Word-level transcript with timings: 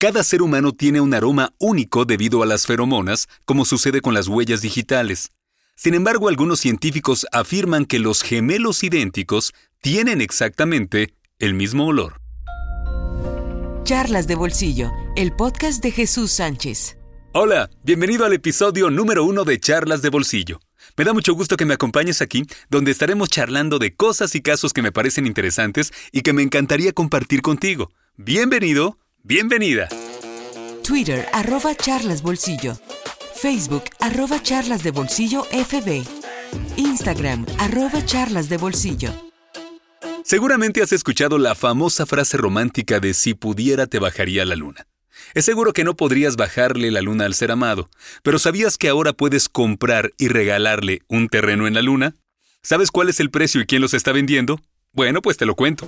Cada 0.00 0.22
ser 0.22 0.42
humano 0.42 0.70
tiene 0.70 1.00
un 1.00 1.12
aroma 1.12 1.54
único 1.58 2.04
debido 2.04 2.44
a 2.44 2.46
las 2.46 2.66
feromonas, 2.66 3.26
como 3.44 3.64
sucede 3.64 4.00
con 4.00 4.14
las 4.14 4.28
huellas 4.28 4.62
digitales. 4.62 5.32
Sin 5.74 5.92
embargo, 5.94 6.28
algunos 6.28 6.60
científicos 6.60 7.26
afirman 7.32 7.84
que 7.84 7.98
los 7.98 8.22
gemelos 8.22 8.84
idénticos 8.84 9.54
tienen 9.82 10.20
exactamente 10.20 11.14
el 11.40 11.54
mismo 11.54 11.88
olor. 11.88 12.20
Charlas 13.82 14.28
de 14.28 14.36
Bolsillo, 14.36 14.92
el 15.16 15.34
podcast 15.34 15.82
de 15.82 15.90
Jesús 15.90 16.30
Sánchez. 16.30 16.96
Hola, 17.32 17.68
bienvenido 17.82 18.24
al 18.24 18.34
episodio 18.34 18.90
número 18.90 19.24
uno 19.24 19.42
de 19.42 19.58
Charlas 19.58 20.00
de 20.00 20.10
Bolsillo. 20.10 20.60
Me 20.96 21.02
da 21.02 21.12
mucho 21.12 21.34
gusto 21.34 21.56
que 21.56 21.66
me 21.66 21.74
acompañes 21.74 22.22
aquí, 22.22 22.44
donde 22.70 22.92
estaremos 22.92 23.30
charlando 23.30 23.80
de 23.80 23.96
cosas 23.96 24.36
y 24.36 24.42
casos 24.42 24.72
que 24.72 24.82
me 24.82 24.92
parecen 24.92 25.26
interesantes 25.26 25.92
y 26.12 26.22
que 26.22 26.32
me 26.32 26.42
encantaría 26.42 26.92
compartir 26.92 27.42
contigo. 27.42 27.90
Bienvenido, 28.16 28.96
bienvenida. 29.28 29.88
Twitter, 30.82 31.26
arroba 31.34 31.74
charlasbolsillo. 31.74 32.78
Facebook, 33.34 33.84
arroba 34.00 34.42
charlas 34.42 34.82
de 34.82 34.90
bolsillo 34.90 35.44
FB. 35.50 36.02
Instagram, 36.76 37.44
arroba 37.58 38.02
charlas 38.06 38.48
de 38.48 38.56
bolsillo. 38.56 39.12
Seguramente 40.24 40.82
has 40.82 40.92
escuchado 40.92 41.36
la 41.36 41.54
famosa 41.54 42.06
frase 42.06 42.38
romántica 42.38 43.00
de 43.00 43.12
si 43.12 43.34
pudiera 43.34 43.86
te 43.86 43.98
bajaría 43.98 44.46
la 44.46 44.56
luna. 44.56 44.86
Es 45.34 45.44
seguro 45.44 45.74
que 45.74 45.84
no 45.84 45.94
podrías 45.94 46.36
bajarle 46.36 46.90
la 46.90 47.02
luna 47.02 47.26
al 47.26 47.34
ser 47.34 47.50
amado, 47.50 47.90
pero 48.22 48.38
¿sabías 48.38 48.78
que 48.78 48.88
ahora 48.88 49.12
puedes 49.12 49.50
comprar 49.50 50.14
y 50.16 50.28
regalarle 50.28 51.02
un 51.06 51.28
terreno 51.28 51.66
en 51.66 51.74
la 51.74 51.82
luna? 51.82 52.14
¿Sabes 52.62 52.90
cuál 52.90 53.10
es 53.10 53.20
el 53.20 53.30
precio 53.30 53.60
y 53.60 53.66
quién 53.66 53.82
los 53.82 53.92
está 53.92 54.12
vendiendo? 54.12 54.58
Bueno, 54.94 55.20
pues 55.20 55.36
te 55.36 55.44
lo 55.44 55.54
cuento. 55.54 55.86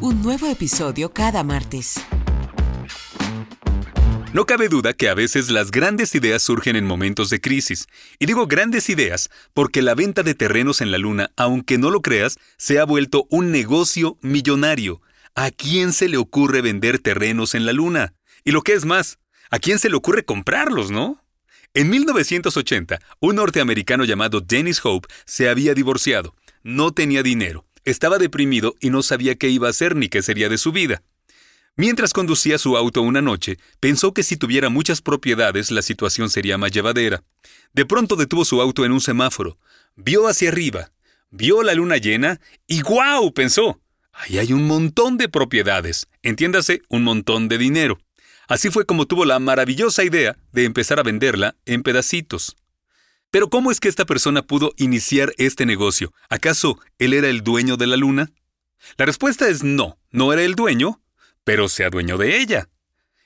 Un 0.00 0.22
nuevo 0.22 0.46
episodio 0.46 1.12
cada 1.12 1.44
martes. 1.44 1.96
No 4.34 4.46
cabe 4.46 4.68
duda 4.68 4.94
que 4.94 5.08
a 5.08 5.14
veces 5.14 5.48
las 5.48 5.70
grandes 5.70 6.12
ideas 6.16 6.42
surgen 6.42 6.74
en 6.74 6.84
momentos 6.84 7.30
de 7.30 7.40
crisis. 7.40 7.86
Y 8.18 8.26
digo 8.26 8.48
grandes 8.48 8.90
ideas 8.90 9.30
porque 9.52 9.80
la 9.80 9.94
venta 9.94 10.24
de 10.24 10.34
terrenos 10.34 10.80
en 10.80 10.90
la 10.90 10.98
Luna, 10.98 11.30
aunque 11.36 11.78
no 11.78 11.88
lo 11.88 12.02
creas, 12.02 12.36
se 12.56 12.80
ha 12.80 12.84
vuelto 12.84 13.28
un 13.30 13.52
negocio 13.52 14.18
millonario. 14.22 15.00
¿A 15.36 15.52
quién 15.52 15.92
se 15.92 16.08
le 16.08 16.16
ocurre 16.16 16.62
vender 16.62 16.98
terrenos 16.98 17.54
en 17.54 17.64
la 17.64 17.72
Luna? 17.72 18.14
Y 18.42 18.50
lo 18.50 18.62
que 18.62 18.72
es 18.72 18.84
más, 18.84 19.20
¿a 19.52 19.60
quién 19.60 19.78
se 19.78 19.88
le 19.88 19.94
ocurre 19.94 20.24
comprarlos, 20.24 20.90
no? 20.90 21.22
En 21.72 21.88
1980, 21.90 22.98
un 23.20 23.36
norteamericano 23.36 24.04
llamado 24.04 24.40
Dennis 24.40 24.80
Hope 24.82 25.06
se 25.26 25.48
había 25.48 25.74
divorciado. 25.74 26.34
No 26.64 26.90
tenía 26.90 27.22
dinero, 27.22 27.66
estaba 27.84 28.18
deprimido 28.18 28.74
y 28.80 28.90
no 28.90 29.04
sabía 29.04 29.36
qué 29.36 29.48
iba 29.48 29.68
a 29.68 29.70
hacer 29.70 29.94
ni 29.94 30.08
qué 30.08 30.22
sería 30.22 30.48
de 30.48 30.58
su 30.58 30.72
vida. 30.72 31.04
Mientras 31.76 32.12
conducía 32.12 32.56
su 32.58 32.76
auto 32.76 33.02
una 33.02 33.20
noche, 33.20 33.58
pensó 33.80 34.14
que 34.14 34.22
si 34.22 34.36
tuviera 34.36 34.68
muchas 34.68 35.02
propiedades 35.02 35.72
la 35.72 35.82
situación 35.82 36.30
sería 36.30 36.56
más 36.56 36.70
llevadera. 36.70 37.24
De 37.72 37.84
pronto 37.84 38.14
detuvo 38.14 38.44
su 38.44 38.60
auto 38.60 38.84
en 38.84 38.92
un 38.92 39.00
semáforo, 39.00 39.58
vio 39.96 40.28
hacia 40.28 40.50
arriba, 40.50 40.92
vio 41.30 41.64
la 41.64 41.74
luna 41.74 41.96
llena 41.96 42.40
y 42.68 42.82
¡guau! 42.82 43.32
pensó. 43.32 43.80
Ahí 44.12 44.38
hay 44.38 44.52
un 44.52 44.68
montón 44.68 45.18
de 45.18 45.28
propiedades, 45.28 46.06
entiéndase, 46.22 46.82
un 46.88 47.02
montón 47.02 47.48
de 47.48 47.58
dinero. 47.58 47.98
Así 48.46 48.70
fue 48.70 48.86
como 48.86 49.06
tuvo 49.06 49.24
la 49.24 49.40
maravillosa 49.40 50.04
idea 50.04 50.36
de 50.52 50.64
empezar 50.66 51.00
a 51.00 51.02
venderla 51.02 51.56
en 51.64 51.82
pedacitos. 51.82 52.56
Pero 53.32 53.50
¿cómo 53.50 53.72
es 53.72 53.80
que 53.80 53.88
esta 53.88 54.04
persona 54.04 54.42
pudo 54.42 54.74
iniciar 54.76 55.32
este 55.38 55.66
negocio? 55.66 56.12
¿Acaso 56.28 56.78
él 57.00 57.14
era 57.14 57.28
el 57.28 57.42
dueño 57.42 57.76
de 57.76 57.88
la 57.88 57.96
luna? 57.96 58.30
La 58.96 59.06
respuesta 59.06 59.48
es 59.48 59.64
no, 59.64 59.98
no 60.12 60.32
era 60.32 60.42
el 60.42 60.54
dueño, 60.54 61.00
pero 61.44 61.68
se 61.68 61.84
adueñó 61.84 62.18
de 62.18 62.38
ella. 62.38 62.68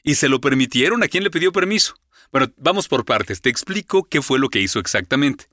¿Y 0.02 0.16
se 0.16 0.28
lo 0.28 0.40
permitieron? 0.40 1.02
¿A 1.02 1.08
quién 1.08 1.24
le 1.24 1.30
pidió 1.30 1.52
permiso? 1.52 1.94
Bueno, 2.30 2.52
vamos 2.56 2.88
por 2.88 3.04
partes, 3.04 3.40
te 3.40 3.48
explico 3.48 4.04
qué 4.04 4.20
fue 4.20 4.38
lo 4.38 4.50
que 4.50 4.60
hizo 4.60 4.78
exactamente. 4.80 5.46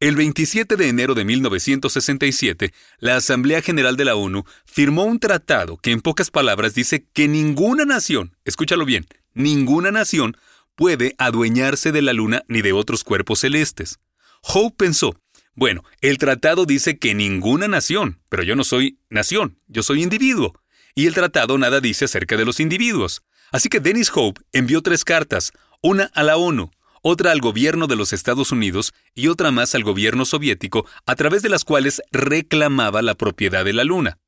El 0.00 0.16
27 0.16 0.76
de 0.76 0.88
enero 0.88 1.14
de 1.14 1.24
1967, 1.24 2.72
la 2.98 3.16
Asamblea 3.16 3.62
General 3.62 3.96
de 3.96 4.04
la 4.04 4.16
ONU 4.16 4.44
firmó 4.64 5.04
un 5.04 5.20
tratado 5.20 5.76
que 5.76 5.92
en 5.92 6.00
pocas 6.00 6.30
palabras 6.30 6.74
dice 6.74 7.06
que 7.12 7.28
ninguna 7.28 7.84
nación, 7.84 8.34
escúchalo 8.44 8.84
bien, 8.84 9.06
ninguna 9.34 9.92
nación 9.92 10.36
puede 10.74 11.14
adueñarse 11.18 11.92
de 11.92 12.02
la 12.02 12.14
Luna 12.14 12.42
ni 12.48 12.62
de 12.62 12.72
otros 12.72 13.04
cuerpos 13.04 13.40
celestes. 13.40 13.98
Hope 14.42 14.86
pensó, 14.86 15.14
bueno, 15.54 15.84
el 16.00 16.18
tratado 16.18 16.64
dice 16.64 16.98
que 16.98 17.14
ninguna 17.14 17.68
nación, 17.68 18.20
pero 18.28 18.42
yo 18.42 18.56
no 18.56 18.64
soy 18.64 18.98
nación, 19.10 19.58
yo 19.68 19.82
soy 19.82 20.02
individuo 20.02 20.61
y 20.94 21.06
el 21.06 21.14
tratado 21.14 21.58
nada 21.58 21.80
dice 21.80 22.04
acerca 22.04 22.36
de 22.36 22.44
los 22.44 22.60
individuos. 22.60 23.22
Así 23.50 23.68
que 23.68 23.80
Dennis 23.80 24.10
Hope 24.14 24.40
envió 24.52 24.82
tres 24.82 25.04
cartas, 25.04 25.52
una 25.82 26.10
a 26.14 26.22
la 26.22 26.36
ONU, 26.36 26.70
otra 27.02 27.32
al 27.32 27.40
gobierno 27.40 27.86
de 27.86 27.96
los 27.96 28.12
Estados 28.12 28.52
Unidos 28.52 28.94
y 29.14 29.28
otra 29.28 29.50
más 29.50 29.74
al 29.74 29.82
gobierno 29.82 30.24
soviético, 30.24 30.86
a 31.06 31.16
través 31.16 31.42
de 31.42 31.48
las 31.48 31.64
cuales 31.64 32.00
reclamaba 32.12 33.02
la 33.02 33.14
propiedad 33.14 33.64
de 33.64 33.72
la 33.72 33.84
Luna. 33.84 34.18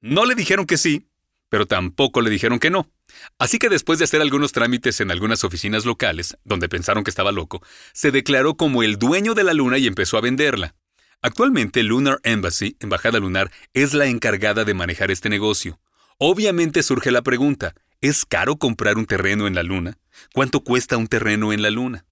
No 0.00 0.26
le 0.26 0.34
dijeron 0.34 0.66
que 0.66 0.76
sí, 0.76 1.06
pero 1.48 1.66
tampoco 1.66 2.20
le 2.20 2.30
dijeron 2.30 2.58
que 2.58 2.70
no. 2.70 2.90
Así 3.38 3.58
que 3.58 3.68
después 3.68 3.98
de 3.98 4.04
hacer 4.04 4.20
algunos 4.20 4.52
trámites 4.52 5.00
en 5.00 5.10
algunas 5.10 5.44
oficinas 5.44 5.84
locales, 5.84 6.36
donde 6.44 6.68
pensaron 6.68 7.04
que 7.04 7.10
estaba 7.10 7.32
loco, 7.32 7.62
se 7.92 8.10
declaró 8.10 8.56
como 8.56 8.82
el 8.82 8.98
dueño 8.98 9.34
de 9.34 9.44
la 9.44 9.54
Luna 9.54 9.78
y 9.78 9.86
empezó 9.86 10.18
a 10.18 10.20
venderla. 10.20 10.74
Actualmente 11.22 11.82
Lunar 11.84 12.18
Embassy, 12.24 12.76
Embajada 12.80 13.18
Lunar, 13.18 13.50
es 13.72 13.94
la 13.94 14.06
encargada 14.06 14.64
de 14.64 14.74
manejar 14.74 15.10
este 15.10 15.30
negocio. 15.30 15.80
Obviamente 16.18 16.82
surge 16.82 17.10
la 17.10 17.22
pregunta, 17.22 17.74
¿es 18.00 18.24
caro 18.24 18.56
comprar 18.56 18.98
un 18.98 19.06
terreno 19.06 19.46
en 19.46 19.54
la 19.54 19.62
Luna? 19.62 19.98
¿Cuánto 20.32 20.60
cuesta 20.60 20.96
un 20.96 21.08
terreno 21.08 21.52
en 21.52 21.60
la 21.60 21.70
Luna? 21.70 22.06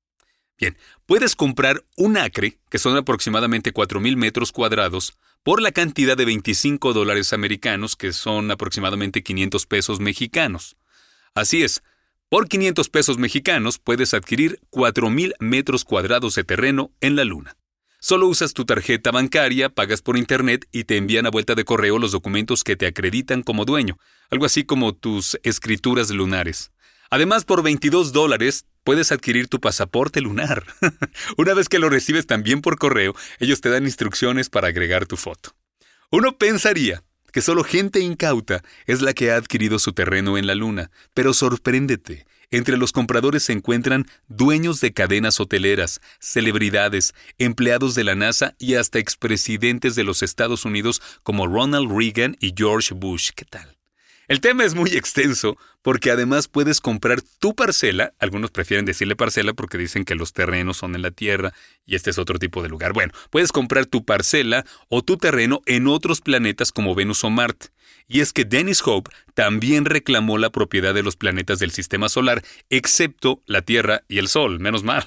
Bien, 0.58 0.76
puedes 1.06 1.36
comprar 1.36 1.84
un 1.96 2.16
acre, 2.16 2.58
que 2.68 2.78
son 2.78 2.96
aproximadamente 2.96 3.72
4.000 3.72 4.16
metros 4.16 4.52
cuadrados, 4.52 5.16
por 5.44 5.62
la 5.62 5.72
cantidad 5.72 6.16
de 6.16 6.24
25 6.24 6.92
dólares 6.92 7.32
americanos, 7.32 7.96
que 7.96 8.12
son 8.12 8.50
aproximadamente 8.50 9.22
500 9.22 9.66
pesos 9.66 10.00
mexicanos. 10.00 10.76
Así 11.34 11.62
es, 11.62 11.82
por 12.28 12.48
500 12.48 12.88
pesos 12.88 13.18
mexicanos 13.18 13.78
puedes 13.78 14.14
adquirir 14.14 14.60
4.000 14.70 15.34
metros 15.38 15.84
cuadrados 15.84 16.34
de 16.34 16.44
terreno 16.44 16.90
en 17.00 17.16
la 17.16 17.24
Luna. 17.24 17.56
Solo 18.04 18.26
usas 18.26 18.52
tu 18.52 18.64
tarjeta 18.64 19.12
bancaria, 19.12 19.68
pagas 19.68 20.02
por 20.02 20.16
internet 20.16 20.66
y 20.72 20.82
te 20.82 20.96
envían 20.96 21.24
a 21.24 21.30
vuelta 21.30 21.54
de 21.54 21.64
correo 21.64 22.00
los 22.00 22.10
documentos 22.10 22.64
que 22.64 22.74
te 22.74 22.88
acreditan 22.88 23.44
como 23.44 23.64
dueño, 23.64 23.96
algo 24.28 24.44
así 24.44 24.64
como 24.64 24.92
tus 24.92 25.38
escrituras 25.44 26.10
lunares. 26.10 26.72
Además, 27.10 27.44
por 27.44 27.62
22 27.62 28.12
dólares 28.12 28.66
puedes 28.82 29.12
adquirir 29.12 29.46
tu 29.46 29.60
pasaporte 29.60 30.20
lunar. 30.20 30.64
Una 31.38 31.54
vez 31.54 31.68
que 31.68 31.78
lo 31.78 31.90
recibes 31.90 32.26
también 32.26 32.60
por 32.60 32.76
correo, 32.76 33.14
ellos 33.38 33.60
te 33.60 33.68
dan 33.68 33.84
instrucciones 33.84 34.50
para 34.50 34.66
agregar 34.66 35.06
tu 35.06 35.16
foto. 35.16 35.54
Uno 36.10 36.36
pensaría 36.38 37.04
que 37.32 37.42
solo 37.42 37.64
gente 37.64 38.00
incauta 38.00 38.62
es 38.86 39.02
la 39.02 39.14
que 39.14 39.32
ha 39.32 39.36
adquirido 39.36 39.78
su 39.78 39.92
terreno 39.92 40.38
en 40.38 40.46
la 40.46 40.54
luna, 40.54 40.90
pero 41.14 41.34
sorpréndete, 41.34 42.26
entre 42.50 42.76
los 42.76 42.92
compradores 42.92 43.44
se 43.44 43.54
encuentran 43.54 44.06
dueños 44.28 44.80
de 44.80 44.92
cadenas 44.92 45.40
hoteleras, 45.40 46.00
celebridades, 46.20 47.14
empleados 47.38 47.94
de 47.94 48.04
la 48.04 48.14
NASA 48.14 48.54
y 48.58 48.74
hasta 48.74 48.98
expresidentes 48.98 49.94
de 49.94 50.04
los 50.04 50.22
Estados 50.22 50.66
Unidos 50.66 51.00
como 51.22 51.46
Ronald 51.46 51.90
Reagan 51.90 52.36
y 52.40 52.52
George 52.54 52.94
Bush. 52.94 53.30
¿Qué 53.34 53.46
tal? 53.46 53.81
El 54.28 54.40
tema 54.40 54.64
es 54.64 54.74
muy 54.74 54.90
extenso 54.90 55.58
porque 55.82 56.10
además 56.10 56.46
puedes 56.46 56.80
comprar 56.80 57.20
tu 57.40 57.54
parcela, 57.54 58.14
algunos 58.20 58.52
prefieren 58.52 58.84
decirle 58.84 59.16
parcela 59.16 59.52
porque 59.52 59.78
dicen 59.78 60.04
que 60.04 60.14
los 60.14 60.32
terrenos 60.32 60.76
son 60.76 60.94
en 60.94 61.02
la 61.02 61.10
Tierra 61.10 61.52
y 61.84 61.96
este 61.96 62.10
es 62.10 62.18
otro 62.18 62.38
tipo 62.38 62.62
de 62.62 62.68
lugar. 62.68 62.92
Bueno, 62.92 63.12
puedes 63.30 63.50
comprar 63.50 63.86
tu 63.86 64.04
parcela 64.04 64.64
o 64.88 65.02
tu 65.02 65.16
terreno 65.16 65.60
en 65.66 65.88
otros 65.88 66.20
planetas 66.20 66.70
como 66.70 66.94
Venus 66.94 67.24
o 67.24 67.30
Marte. 67.30 67.68
Y 68.06 68.20
es 68.20 68.32
que 68.32 68.44
Dennis 68.44 68.82
Hope 68.84 69.10
también 69.34 69.84
reclamó 69.84 70.38
la 70.38 70.50
propiedad 70.50 70.94
de 70.94 71.02
los 71.02 71.16
planetas 71.16 71.58
del 71.58 71.72
sistema 71.72 72.08
solar, 72.08 72.42
excepto 72.70 73.42
la 73.46 73.62
Tierra 73.62 74.02
y 74.08 74.18
el 74.18 74.28
Sol, 74.28 74.60
menos 74.60 74.84
mal. 74.84 75.04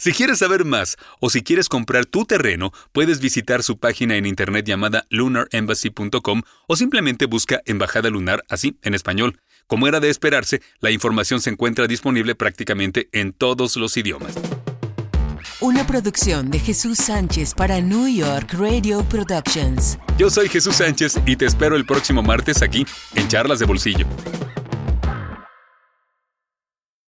Si 0.00 0.12
quieres 0.12 0.38
saber 0.38 0.64
más 0.64 0.96
o 1.20 1.28
si 1.28 1.42
quieres 1.42 1.68
comprar 1.68 2.06
tu 2.06 2.24
terreno, 2.24 2.72
puedes 2.92 3.18
visitar 3.18 3.64
su 3.64 3.78
página 3.78 4.16
en 4.16 4.26
internet 4.26 4.64
llamada 4.64 5.06
lunarembassy.com 5.10 6.42
o 6.68 6.76
simplemente 6.76 7.26
busca 7.26 7.62
Embajada 7.64 8.08
Lunar 8.08 8.44
así 8.48 8.78
en 8.82 8.94
español. 8.94 9.40
Como 9.66 9.88
era 9.88 9.98
de 9.98 10.08
esperarse, 10.08 10.62
la 10.78 10.92
información 10.92 11.40
se 11.40 11.50
encuentra 11.50 11.88
disponible 11.88 12.36
prácticamente 12.36 13.08
en 13.10 13.32
todos 13.32 13.76
los 13.76 13.96
idiomas. 13.96 14.34
Una 15.60 15.84
producción 15.84 16.52
de 16.52 16.60
Jesús 16.60 16.98
Sánchez 16.98 17.54
para 17.54 17.80
New 17.80 18.06
York 18.06 18.54
Radio 18.56 19.02
Productions. 19.02 19.98
Yo 20.16 20.30
soy 20.30 20.48
Jesús 20.48 20.76
Sánchez 20.76 21.18
y 21.26 21.34
te 21.34 21.46
espero 21.46 21.74
el 21.74 21.84
próximo 21.84 22.22
martes 22.22 22.62
aquí 22.62 22.86
en 23.16 23.26
Charlas 23.26 23.58
de 23.58 23.64
Bolsillo. 23.66 24.06